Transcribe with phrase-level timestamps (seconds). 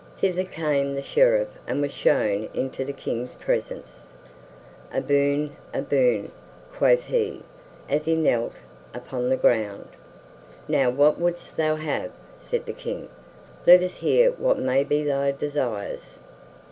[0.17, 4.15] Thither came the Sheriff and was shown into the King's presence.
[4.91, 6.31] "A boon, a boon,"
[6.73, 7.43] quoth he,
[7.87, 8.53] as he knelt
[8.95, 9.89] upon the ground.
[10.67, 12.09] "Now what wouldst thou have?"
[12.39, 13.09] said the King.
[13.67, 16.17] "Let us hear what may be thy desires."